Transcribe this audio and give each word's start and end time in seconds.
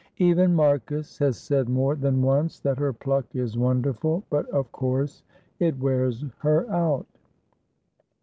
Even 0.17 0.55
Marcus 0.55 1.19
has 1.19 1.37
said 1.37 1.69
more 1.69 1.95
than 1.95 2.23
once 2.23 2.59
that 2.59 2.79
her 2.79 2.91
pluck 2.91 3.35
is 3.35 3.55
wonderful, 3.55 4.23
but 4.31 4.49
of 4.49 4.71
course 4.71 5.21
it 5.59 5.77
wears 5.77 6.25
her 6.39 6.67
out." 6.71 7.05